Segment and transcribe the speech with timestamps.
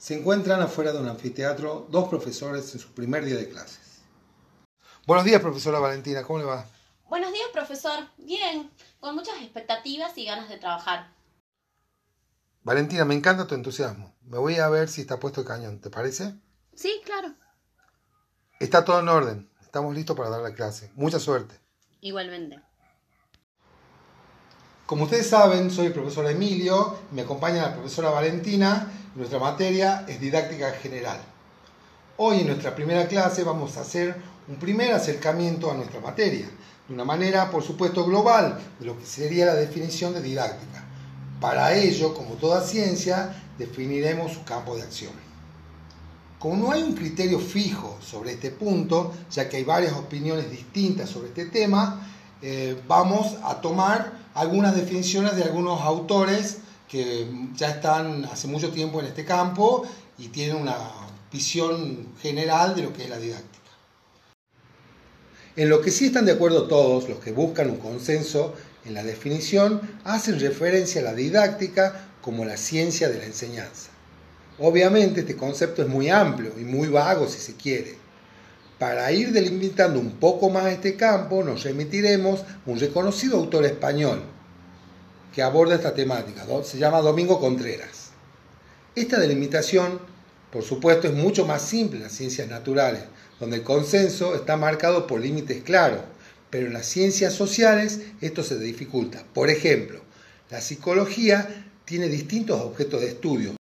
[0.00, 4.00] Se encuentran afuera de un anfiteatro dos profesores en su primer día de clases.
[5.06, 6.64] Buenos días, profesora Valentina, ¿cómo le va?
[7.10, 8.06] Buenos días, profesor.
[8.16, 11.12] Bien, con muchas expectativas y ganas de trabajar.
[12.62, 14.16] Valentina, me encanta tu entusiasmo.
[14.22, 16.34] Me voy a ver si está puesto el cañón, ¿te parece?
[16.74, 17.34] Sí, claro.
[18.58, 19.50] Está todo en orden.
[19.60, 20.90] Estamos listos para dar la clase.
[20.94, 21.60] Mucha suerte.
[22.00, 22.58] Igualmente.
[24.90, 30.20] Como ustedes saben, soy el profesor Emilio, me acompaña la profesora Valentina nuestra materia es
[30.20, 31.20] didáctica general.
[32.16, 34.16] Hoy en nuestra primera clase vamos a hacer
[34.48, 36.46] un primer acercamiento a nuestra materia,
[36.88, 40.84] de una manera, por supuesto, global, de lo que sería la definición de didáctica.
[41.40, 45.12] Para ello, como toda ciencia, definiremos su campo de acción.
[46.40, 51.08] Como no hay un criterio fijo sobre este punto, ya que hay varias opiniones distintas
[51.10, 52.08] sobre este tema,
[52.42, 56.58] eh, vamos a tomar algunas definiciones de algunos autores
[56.88, 59.84] que ya están hace mucho tiempo en este campo
[60.18, 60.76] y tienen una
[61.32, 63.50] visión general de lo que es la didáctica.
[65.56, 69.04] En lo que sí están de acuerdo todos los que buscan un consenso en la
[69.04, 73.90] definición, hacen referencia a la didáctica como la ciencia de la enseñanza.
[74.58, 77.98] Obviamente este concepto es muy amplio y muy vago si se quiere.
[78.80, 84.22] Para ir delimitando un poco más este campo, nos remitiremos a un reconocido autor español
[85.34, 88.12] que aborda esta temática, se llama Domingo Contreras.
[88.96, 90.00] Esta delimitación,
[90.50, 93.02] por supuesto, es mucho más simple en las ciencias naturales,
[93.38, 96.00] donde el consenso está marcado por límites claros,
[96.48, 99.22] pero en las ciencias sociales esto se dificulta.
[99.34, 100.00] Por ejemplo,
[100.48, 103.56] la psicología tiene distintos objetos de estudio.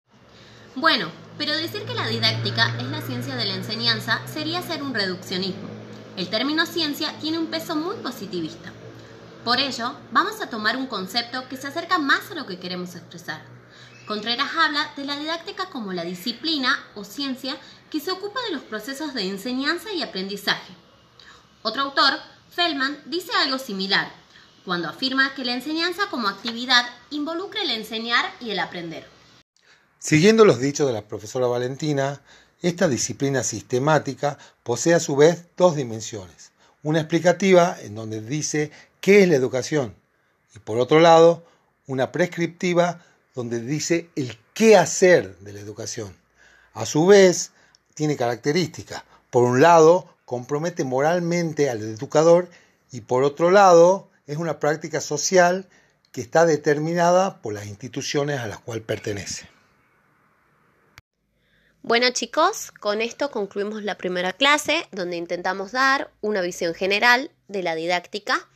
[0.75, 4.95] Bueno, pero decir que la didáctica es la ciencia de la enseñanza sería ser un
[4.95, 5.69] reduccionismo.
[6.17, 8.73] El término ciencia tiene un peso muy positivista.
[9.45, 12.95] Por ello, vamos a tomar un concepto que se acerca más a lo que queremos
[12.95, 13.42] expresar.
[14.07, 17.57] Contreras habla de la didáctica como la disciplina o ciencia
[17.91, 20.73] que se ocupa de los procesos de enseñanza y aprendizaje.
[21.62, 22.19] Otro autor,
[22.51, 24.11] Feldman, dice algo similar,
[24.64, 29.15] cuando afirma que la enseñanza como actividad involucra el enseñar y el aprender.
[30.08, 32.22] Siguiendo los dichos de la profesora Valentina,
[32.62, 36.52] esta disciplina sistemática posee a su vez dos dimensiones.
[36.84, 39.96] Una explicativa, en donde dice qué es la educación,
[40.55, 41.42] y por otro lado,
[41.89, 46.14] una prescriptiva, donde dice el qué hacer de la educación.
[46.72, 47.50] A su vez,
[47.95, 49.02] tiene características.
[49.30, 52.48] Por un lado, compromete moralmente al educador
[52.92, 55.66] y por otro lado, es una práctica social
[56.12, 59.55] que está determinada por las instituciones a las cuales pertenece.
[61.86, 67.63] Bueno chicos, con esto concluimos la primera clase donde intentamos dar una visión general de
[67.63, 68.48] la didáctica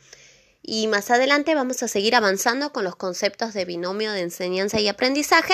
[0.61, 4.89] y más adelante vamos a seguir avanzando con los conceptos de binomio de enseñanza y
[4.89, 5.53] aprendizaje.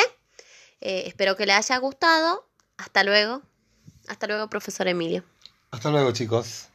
[0.81, 2.49] Eh, espero que les haya gustado.
[2.77, 3.43] Hasta luego.
[4.07, 5.23] Hasta luego, profesor Emilio.
[5.69, 6.69] Hasta luego, chicos.